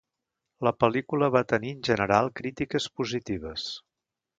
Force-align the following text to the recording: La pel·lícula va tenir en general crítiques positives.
La 0.67 0.73
pel·lícula 0.83 1.29
va 1.37 1.43
tenir 1.53 1.75
en 1.75 1.85
general 1.91 2.33
crítiques 2.41 2.93
positives. 3.01 3.73